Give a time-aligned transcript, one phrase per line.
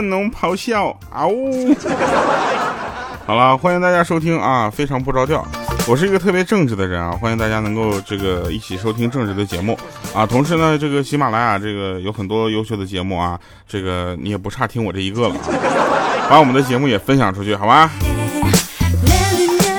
[0.00, 1.76] 恶龙咆哮，嗷呜！
[3.26, 5.46] 好了，欢迎大家收听啊，非常不着调。
[5.86, 9.78] 我是一个特别正直的人啊，欢迎大家能够这个一起收听正直的节目
[10.14, 10.24] 啊。
[10.24, 17.90] 同时呢，这个喜马拉雅这个有很多优秀的节目啊，这个你也不差听我这一个了啊，把我们的节目也分享出去，好吧？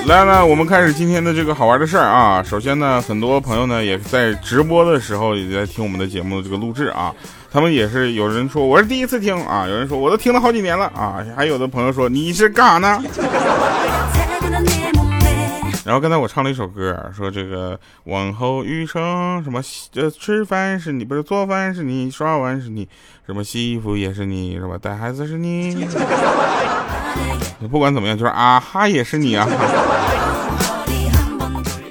[0.05, 2.43] 来呢，我们开始今天的这个好玩的事儿啊。
[2.43, 7.11] 首先呢，很多朋友呢也在直播的时候也在听我们的节目的这个录制啊。
[7.51, 13.03] 他们也是有人说我是第一次听啊，有人说我都听了好几年了啊，还有的朋友说你是干啥呢？
[15.83, 19.61] 然后刚才我唱了一首歌，说这个往后余生什么
[19.95, 22.87] 呃吃饭是你不是做饭是你刷碗是你
[23.25, 25.85] 什么洗衣服也是你是吧带孩子是你，
[27.69, 29.45] 不管怎么样就是啊哈也是你啊。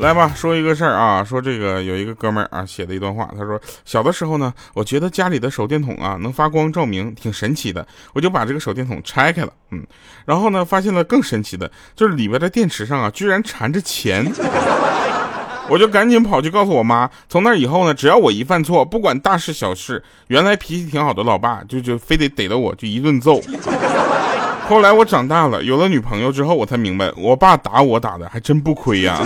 [0.00, 9.86] 来吧，说一个事儿啊，说这个有一个哥们儿啊写的一段话，他说小的时候呢，我觉得家里的手电筒啊能发光照明，挺神奇的，我就把这个手电筒拆开了，嗯，
[10.24, 14.24] 然后呢发现了更神奇的，就是里边的电池上啊居然缠着钱，
[15.68, 23.38] 我就赶紧跑去告诉我妈，从那以后呢，只要我一犯错，不管大事小事，原来脾气挺好的老爸就就非得逮着我就一顿揍。
[24.70, 29.18] 后来我长大了，有了女朋友之后，我才明白，我爸打我打的还真不亏呀。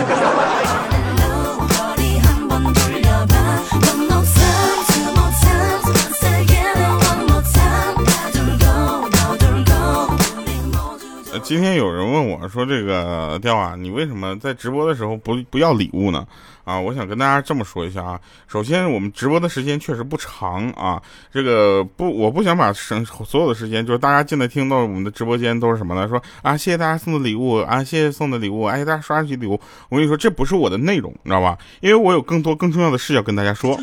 [11.45, 16.27] 今天有人问我说：“这个调啊，你为什么在直播的时候不不要礼物呢？”
[16.64, 18.19] 啊，我想跟大家这么说一下啊。
[18.48, 21.00] 首先，我们直播的时间确实不长啊。
[21.31, 26.09] 这个不，我不想把省所有的时间，就是大家进来听到我们的直播间都是什么呢？
[26.09, 29.61] 说啊，谢谢大家送的礼物啊，谢谢送的礼物，哎，大家刷上去礼物。
[29.91, 31.59] 我跟你说，这不是我的内容，你知道吧？
[31.81, 33.78] 因为我有更多更重要的事要跟大家说。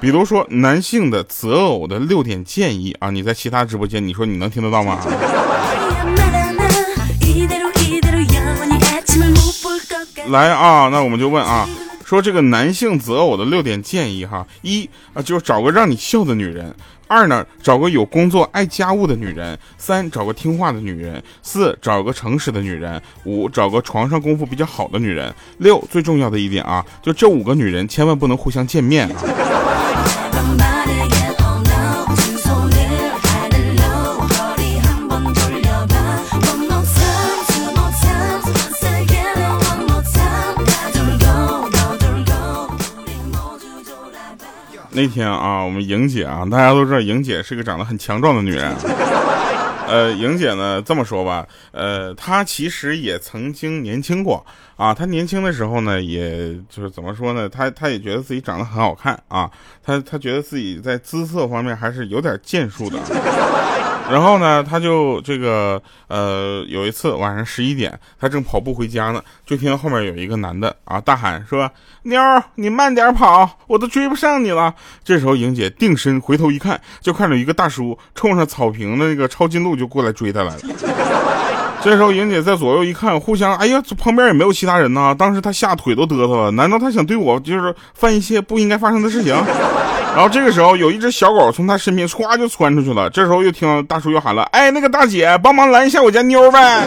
[0.00, 4.98] 比如说，男性的择偶的六点建议啊，你在其他直播间，你说你能听得到吗？
[10.28, 11.66] 来啊，那我们就问啊，
[12.04, 16.66] 说这个男性择偶的六点建议哈，一啊，就是找个让你笑的女人；
[17.06, 29.16] 二呢，找个有工作、爱家务的女人；三，找个听话的女人；四，找个诚实的女人；五，找个床上功夫比较好的女人；六，最重要的一点啊，就这五个女人千万不能互相见面啊。
[44.98, 48.74] 那天啊，我们莹姐啊，大家都知道莹姐是个长得很强壮的女人。
[49.86, 54.44] 呃，莹姐呢这么说吧，呃，她其实也曾经年轻过
[54.74, 54.92] 啊。
[54.92, 59.48] 她年轻的时候呢，也就是怎么说呢，她她也觉得自己长得很好看啊。
[59.84, 62.98] 她她觉得自己在姿色方面还是有点建树的。
[64.10, 71.70] 然后呢，他就这个呃，有一次晚上十一点，他正跑步回家呢，就听到后面有一个男的啊大喊说
[72.04, 72.20] ：“妞，
[72.54, 74.74] 你慢点跑，我都追不上你了。”
[75.04, 80.60] 这时候莹姐定身回头一看，就看着一个大叔冲上草坪的那个抄近路就过来追她来了。
[81.80, 85.14] 这时候莹姐在左右一看，互相哎呀，旁边也没有其他人呐。
[85.16, 89.36] 当时她吓腿都嘚瑟了，难道他想对我就是犯一些不应该发生的事情？
[90.18, 93.08] 然后这个时候，有一只小狗从他身边唰就窜出去了。
[93.10, 96.84] 这时候又听到大叔又喊了：“哎，那个大姐，帮忙拦一下我家妞呗！”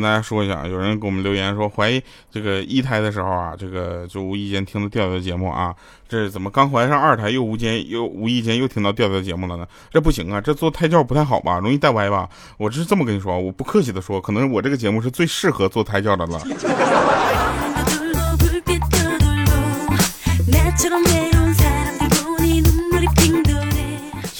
[0.00, 5.74] 跟大家说一下，有人给我们留言说，怀疑这个一胎的时候啊，这个就无意间听到调调节目啊，
[6.08, 9.66] 这怎么刚怀上二胎又无间又无意间又听到调调节目了呢？
[9.90, 12.26] 这不行啊，这做胎教不太好吧，容易带歪吧？
[12.56, 17.69] 我是这么跟你说，我不客气的说，可能我这个节目是最适合做胎教的了。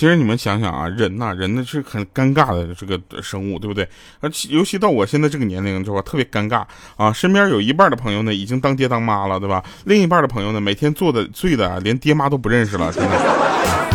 [0.01, 3.87] 其实你们想想啊，人呐，人呢是很尴尬的这个生物，对不对？
[4.21, 6.01] 而尤其到我现在这个年龄，之后？
[6.01, 6.65] 特别尴尬
[6.97, 7.13] 啊！
[7.13, 9.63] 身边有一半的朋友呢，已经当爹当妈了，对吧？
[9.85, 13.90] 另一半的朋友呢，每天做的醉的，连爹妈都不认识了，真的。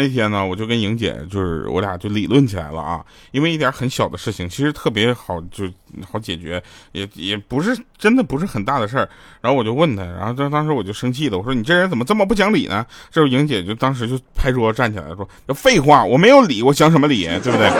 [0.00, 5.66] 那天呢，我就跟莹姐，就是我俩就理论起来了啊，因为一点很小的事情，其实特别好，就
[6.10, 6.62] 好解决，
[6.92, 9.06] 也也不是真的不是很大的事儿。
[9.42, 12.86] 然后我就问她，然后当当时我就生气了，我说你这人怎么这么不讲理呢？
[13.10, 17.70] 这时候莹姐就当时就拍桌子站起来说：“废话，我没有理，我讲什么理，对不对？”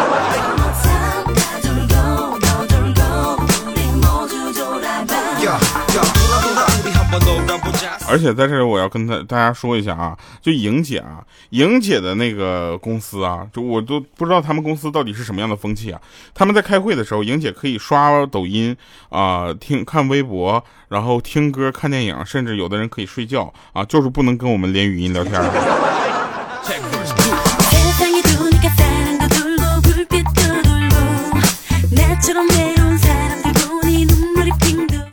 [8.11, 16.01] 而且在这里我要跟大大家说一下啊，就莹姐啊，莹姐的那个公司啊，就我都不知道他们公司到底是什么样的风气啊。
[16.35, 18.77] 他们在开会的时候，莹姐可以刷抖音
[19.11, 25.41] 啊，听看微博，然后听歌、看电影，甚至有的人可以睡觉啊，就是不能跟我们连语音聊天。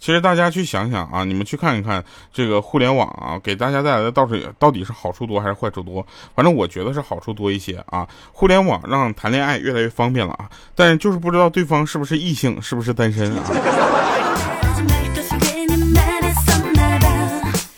[0.07, 2.01] 其实大家去想想啊，你们去看一看
[2.31, 6.01] 这个互联网啊，给大家带来的到底到底是好处多还是坏处多？
[6.33, 8.07] 反正我觉得是好处多一些啊。
[8.31, 13.43] 互联网让谈恋爱越来越方便了啊，但是就是不知道对方是不是异性，是不是单身啊。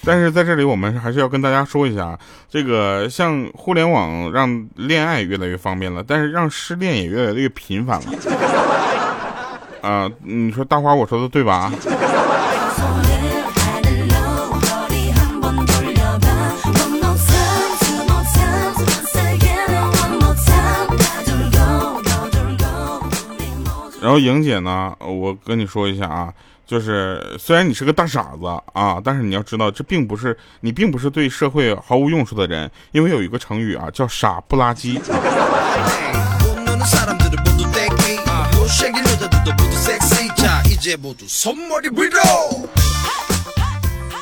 [0.06, 2.16] 但是在这里，我们还是要跟大家说一下，
[2.48, 8.99] 这个像互联网让恋爱越来越方便了，但是让失恋也越来越频繁了。
[9.82, 11.72] 啊，你说大花，我说的对吧？
[24.02, 26.34] 然后莹姐呢，我跟你说一下啊，
[26.66, 35.00] 就是虽然你是个大傻子啊，但是你要知道，这并不是你并不是对社会毫无用处的人，因为有一个成语啊，叫傻不拉几。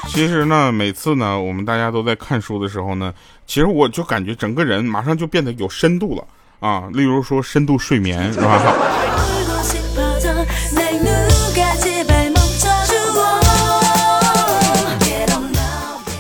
[0.09, 3.13] 其实呢，每次呢，我们大家都在看书的时候呢，
[3.45, 6.23] 其实我就感觉整个人马上就变得有深度了
[6.59, 6.89] 啊。
[6.91, 8.61] 例如说深度睡眠，是吧？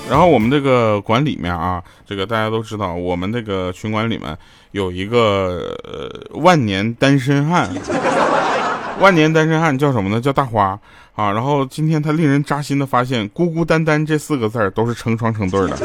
[0.09, 4.37] 然后我们这个馆里面啊，这个大家都知道，我们这个群馆里面
[4.71, 7.69] 有一个呃万年单身汉。
[8.99, 10.19] 万年单身汉叫什么呢？
[10.19, 10.77] 叫大花
[11.15, 11.31] 啊！
[11.31, 15.77] 然后今天他令人扎心的发现，孤孤单单这四个字儿都是成双成对的。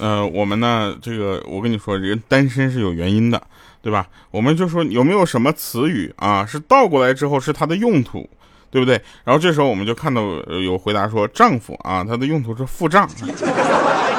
[0.00, 3.42] 呃，我们呢，这个我跟你说，人单身是有原因的。
[3.88, 4.06] 对吧？
[4.30, 8.28] 我们就说有没有什么词语啊，是倒过来之后是它的用途，
[8.70, 9.00] 对不对？
[9.24, 10.20] 然后这时候我们就看到
[10.62, 13.08] 有回答说丈夫啊，它的用途是付账。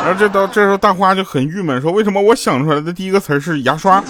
[0.03, 4.03] 然后这到这时候大花就很郁闷，说为什么我想出来的第一个词是牙刷？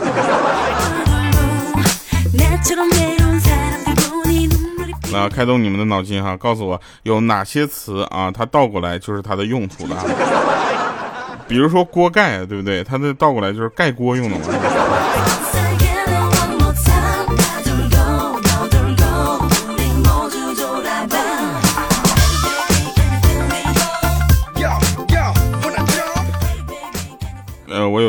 [5.11, 9.95] 那开动你们的脑筋哈，告诉我有哪些词啊，它倒过来就是它的用途的。
[11.49, 12.81] 比如说锅盖，对不对？
[12.83, 14.45] 它的倒过来就是盖锅用的嘛。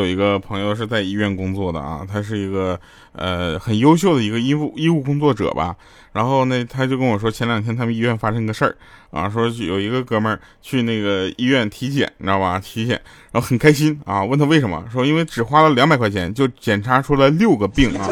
[0.01, 2.79] 有一个朋友是在医院工作的啊，他是一个
[3.13, 5.75] 呃很优秀的一个医务医务工作者吧。
[6.11, 8.75] 然后呢，他就跟我说，前两天他们医院发生个事儿
[9.11, 12.59] 啊，说有一个哥们儿去那个医院体检，你知道吧？
[12.59, 12.99] 体检，
[13.31, 18.09] 然后很开心啊，问他为什么，说因为只花了两百块钱就检查出来六个病啊。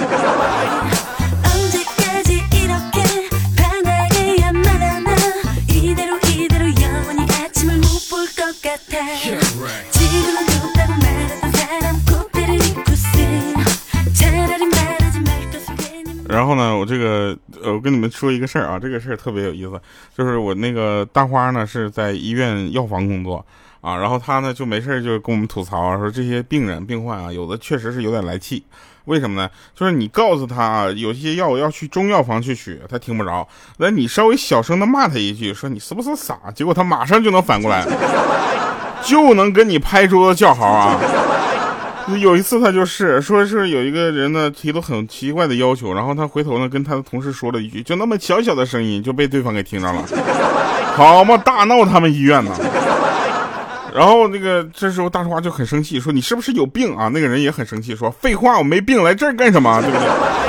[16.30, 19.82] 然后呢，我这个呃，我跟你们说一个事儿啊，这个事儿特别有意思，
[20.16, 23.44] 就是我那个大花呢是在医院药房工作
[23.82, 28.64] 啊，然后他呢就没事就跟我们吐槽说这些病人病患啊，有的确实是有点来气，
[29.06, 29.50] 为什么呢？
[29.74, 36.38] 就是你告诉他啊，有些药要去中药房去取，他听不着，那你稍微小声的骂他一句，说你是不是傻？
[36.54, 37.84] 结果他马上就能反过来，
[39.02, 40.96] 就能跟你拍桌子叫好啊。
[42.18, 50.04] 有一次，他就是说是有一个人呢提了很奇怪的要求，然后他回头呢跟他的同事说了一句，就那么小小的声音就被对方给听着了，
[50.96, 52.52] 好嘛，大闹他们医院呢。
[53.94, 57.10] 然后那个这时候大花就很生气，说你是不是有病啊？
[57.14, 59.82] 那个人也很生气，说废话，我没病，来这儿干什么？
[59.82, 60.49] 对不对？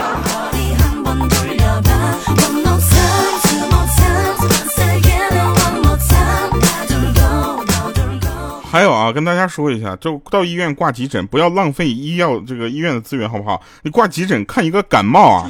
[8.71, 13.61] 还有啊，跟大家说一下，就到医院挂急诊，不要浪费医药这个医院的资源，好不好？
[13.83, 15.49] 你挂急诊看一个感冒啊，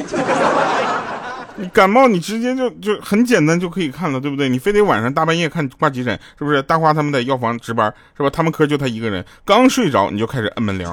[1.57, 4.49] 你感冒你直接就就很简单就可以看了，对不对？
[4.49, 6.63] 你非得晚上大半夜看挂急诊，是不是？
[6.63, 8.31] 大花他们在药房值班，是吧？
[8.33, 10.91] 他们科就他一个人，刚睡着你就开始摁门铃，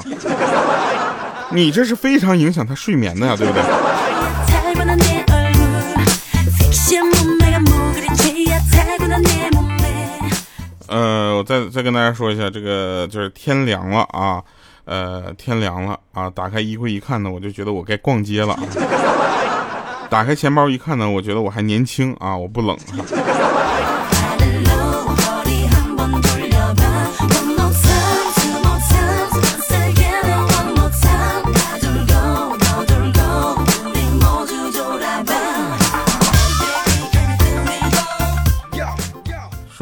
[1.54, 3.64] 你这是非常影响他睡眠的呀，对不对？
[10.88, 14.42] 呃，我再再跟大家说一下，这个就是天凉了啊，
[14.86, 18.58] 呃，天凉了啊，打开衣柜一看呢，我就觉得我该逛街了。
[20.10, 22.78] 打开钱包一看呢，我觉得我还年轻啊，我不冷。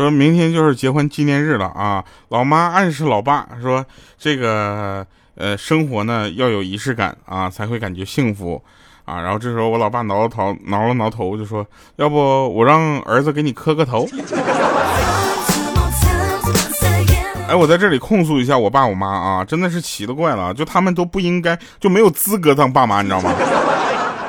[0.06, 2.06] 说明天就是结婚纪念日了啊！
[2.30, 3.84] 老妈暗示老爸说
[4.20, 8.62] ：“这个呃，生活呢要有仪式感啊，才会感觉幸福
[9.06, 11.66] 啊。”然后这时候我老爸挠了头，挠了挠头，就说
[11.98, 12.18] ：“要不
[12.54, 14.08] 我让儿子给你磕个头？”
[17.50, 23.34] 哎，我在这里控诉一下我爸我妈啊，真的是奇了怪了，就他们都不应该，就没有资格当爸妈，你知道吗？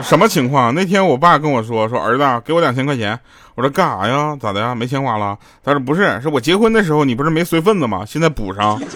[0.02, 0.74] 什么情况？
[0.74, 3.18] 那天我爸跟我说：“说儿子，给我两千块钱。”
[3.56, 4.36] 我说：“干啥呀？
[4.40, 4.74] 咋的呀？
[4.74, 8.04] 没钱花了？”他说：“不是，是我结婚的时候你不是没随份子吗？
[8.06, 8.80] 现在补上。”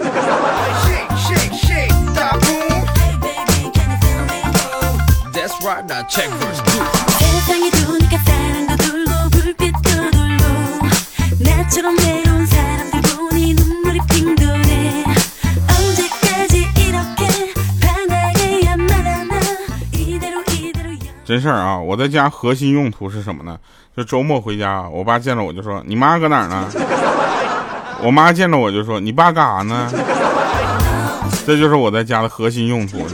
[21.31, 21.79] 真事儿啊！
[21.79, 23.57] 我在家核心用途是什么呢？
[23.95, 26.67] 就周末回家，我爸见着我就说：“你妈搁哪儿呢？”
[28.03, 29.89] 我妈见着我就说：“你爸干啥呢？”
[31.47, 33.07] 这就是我在家的核心用途。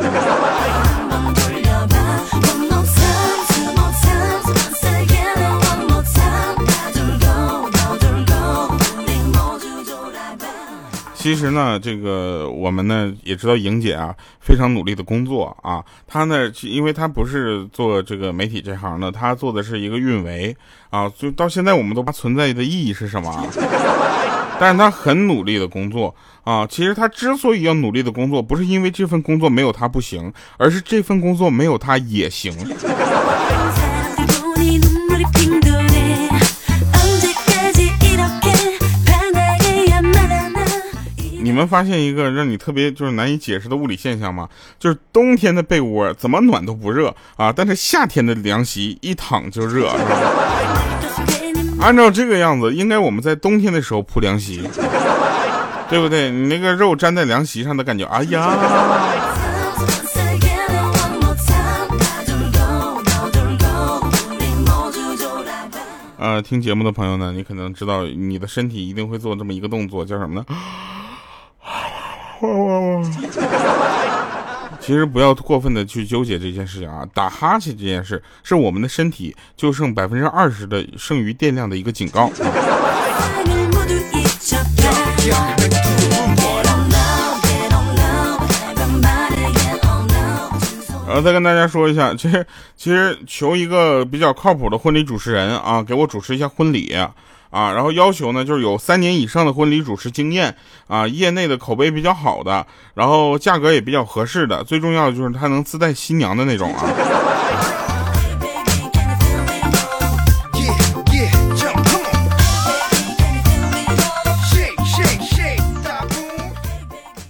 [11.28, 20.56] 其实呢，这个我们呢也知道，莹姐啊非常努力的工作啊，她呢，因为她不是做这个媒体这行的，她做的是一个运维
[20.90, 23.46] 啊，就到现在我们都不存在的意义是什么？
[24.58, 26.16] 但是她很努力的工作
[26.46, 32.54] 啊，其实她之所以要努力的工作，不是因为这份工作没有她不行，而是这份工作没有她也行。
[41.58, 44.48] 们发现一个让你特别就是难以解释的物理现象吗？
[44.78, 51.82] 就是冬天的被窝怎么暖都不热啊，但是夏天的凉席一躺就热，是吧？
[51.82, 54.62] 按照这个样子，应该我们在冬天的时候铺凉席，
[55.90, 56.30] 对不对？
[56.30, 58.56] 你那个肉粘在凉席上的感觉，哎呀！
[66.20, 70.44] 呃，听节目的朋友呢，你可能知道，你的身体一定会做这么一个动作，叫什么呢？
[74.80, 82.32] 其实不要过分的去纠结这件事情啊，打哈欠这件事是我们的身体就剩百分之二十的剩余电量的一个警告。
[91.06, 96.96] 然后再跟大家说一下，其实其实求一个比较靠谱的婚礼主持人啊，给我主持一下婚礼。
[97.74, 100.56] 然后要求呢，就是有三年以上的婚礼主持经验
[100.88, 106.84] 啊，业内的口碑比较好的，然后价格也比较合适的，最重要的就是他能自带新娘的那种啊。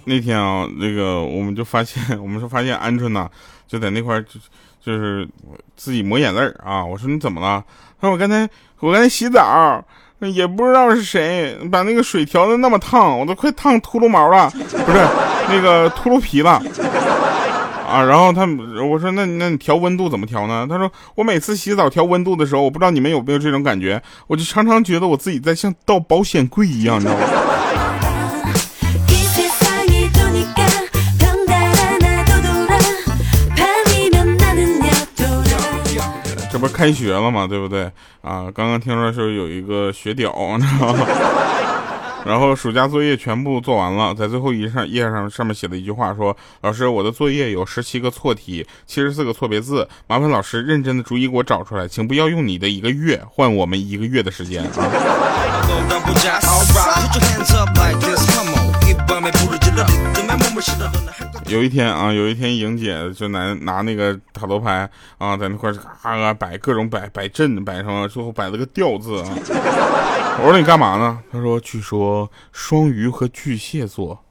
[0.04, 3.28] 那天啊，那个我们就发现，我们说发现鹌鹑呢，
[3.66, 4.40] 就在那块就
[4.80, 5.28] 就是
[5.76, 6.82] 自己抹眼泪啊。
[6.82, 7.62] 我说你怎么了？
[8.00, 8.48] 他说我刚才
[8.80, 9.84] 我刚才洗澡。
[10.20, 15.06] 也不知道是谁把那个水调的那么烫，我都快烫秃噜毛了，不是
[15.48, 16.60] 那个秃噜皮了
[17.88, 18.02] 啊！
[18.02, 18.42] 然后他
[18.84, 20.66] 我说那那你调温度怎么调呢？
[20.68, 27.20] 他说我每次洗澡调温度的时候，我不知道你们有没有这种感觉，我就常常觉得我自己在像到保险柜一样，你知道吗？
[36.78, 37.90] 开学了嘛，对不对
[38.22, 38.48] 啊？
[38.54, 41.04] 刚刚听说是有一个学屌，你知道吗？
[42.24, 54.70] 然后暑假作业全部做完了，在最后一上页上上面写了一句话，说：“老师，我的作业有十七个错题，七十四个错别字，麻烦老师认真的逐一给我找出来，请不要用你的一个月换我们一个月的时间啊。”
[61.48, 69.28] 有一天啊，有一天莹姐就拿拿那个塔罗牌啊，在那块嘎嘎摆各种摆摆阵，摆上了最后摆了个吊字啊。
[70.40, 71.18] 我说你干嘛呢？
[71.32, 74.22] 他说据说双鱼和巨蟹座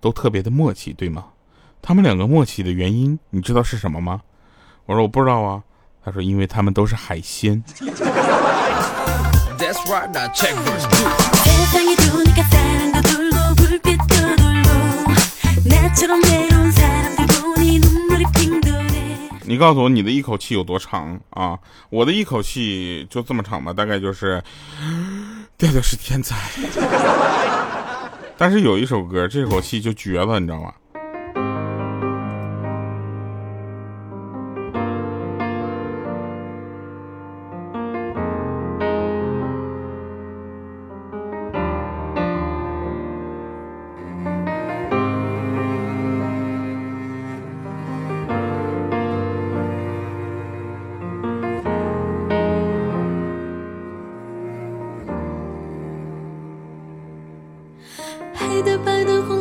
[0.00, 1.26] 都特别的默契，对吗？
[1.80, 4.22] 他们两个默契的原因你知道是什么吗？
[4.86, 5.62] 我说我不知道啊。
[6.04, 7.62] 他说因为他们都是海鲜。
[19.48, 21.58] 你告诉我你的一口气有多长啊？
[21.88, 24.42] 我的一口气就这么长吧大概就是
[25.56, 26.36] 调调是天才。
[28.36, 30.72] 但是有一首歌这口气就绝了你知道吗？
[58.86, 59.35] 白的红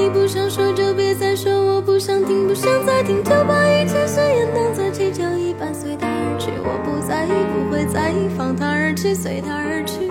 [0.00, 6.50] 你不想说就别再说，我不想听，不想再听，就把一切誓言当作气球一般随它而去。
[6.64, 10.08] 我不在意，不会在意，放它而去，随它而去。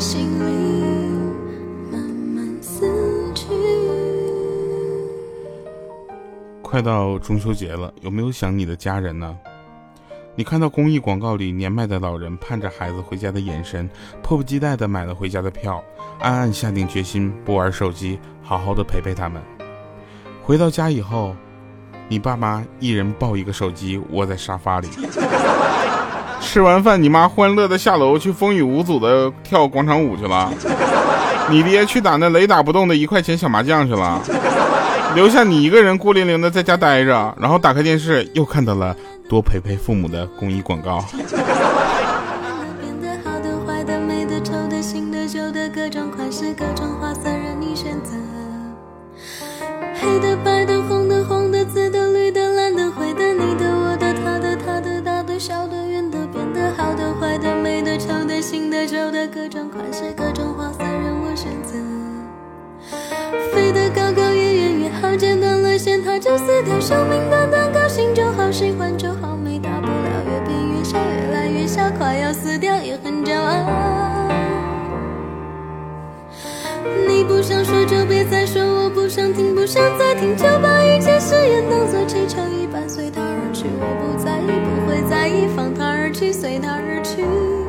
[0.00, 0.44] 心里
[1.92, 2.90] 慢慢死
[3.34, 3.44] 去
[6.62, 9.38] 快到中秋节了，有没有想你的家人呢？
[10.34, 13.90] 你看到公益广告里年迈的老人盼着孩子回家的眼神，
[14.22, 15.84] 迫不及待地买了回家的票，
[16.20, 19.42] 暗暗下定决心不玩手机，好好的陪陪他们。
[20.42, 21.36] 回到家以后，
[22.08, 24.88] 你爸妈一人抱一个手机，窝在沙发里。
[26.52, 30.52] 吃完饭，你妈欢乐的下楼去风雨无阻的跳广场舞去了。
[31.48, 34.20] 你爹去打那雷打不动的一块钱小麻将去了。
[35.14, 38.96] 留下你一个人孤零零的在家待着，然后打开电视又看到了
[39.28, 41.04] 多陪陪父母的公益广告。
[50.02, 50.69] 黑的、白的、
[58.50, 61.78] 新的、旧的，各种款式、各种花色，任我选择。
[63.54, 64.90] 飞得高高远远也。
[65.00, 66.80] 好剪断了线，它就撕掉。
[66.80, 70.24] 生命短短，高兴就好，喜欢就好，没大不了。
[70.26, 74.28] 越变越小，越来越小，快要死掉也很骄傲。
[77.06, 83.66] 你不想说就别再说，我不想听，不想再听，就把一切誓言当作气球一般随它而去。
[83.78, 87.59] 我不在意，不会在意，放它而去，随它而去。